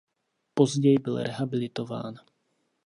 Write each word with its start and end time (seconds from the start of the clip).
Později 0.53 0.99
byl 0.99 1.23
rehabilitován. 1.23 2.15